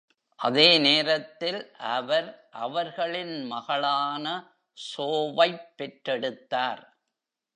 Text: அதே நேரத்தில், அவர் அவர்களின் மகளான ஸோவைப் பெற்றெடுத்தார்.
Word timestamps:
அதே 0.39 0.77
நேரத்தில், 0.77 1.73
அவர் 1.89 2.47
அவர்களின் 2.51 3.45
மகளான 3.45 4.25
ஸோவைப் 4.77 5.67
பெற்றெடுத்தார். 5.77 6.83